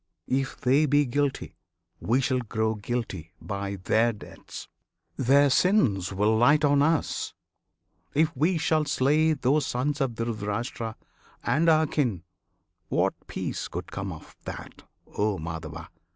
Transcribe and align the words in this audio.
If 0.25 0.59
they 0.59 0.87
be 0.87 1.05
Guilty, 1.05 1.57
we 1.99 2.21
shall 2.21 2.39
grow 2.39 2.73
guilty 2.73 3.33
by 3.39 3.75
their 3.75 4.11
deaths; 4.11 4.67
Their 5.15 5.51
sins 5.51 6.11
will 6.11 6.35
light 6.35 6.65
on 6.65 6.81
us, 6.81 7.35
if 8.15 8.35
we 8.35 8.57
shall 8.57 8.85
slay 8.85 9.33
Those 9.33 9.67
sons 9.67 10.01
of 10.01 10.15
Dhritirashtra, 10.15 10.95
and 11.43 11.69
our 11.69 11.85
kin; 11.85 12.23
What 12.89 13.13
peace 13.27 13.67
could 13.67 13.91
come 13.91 14.11
of 14.11 14.35
that, 14.45 14.81
O 15.19 15.37
Madhava? 15.37 15.89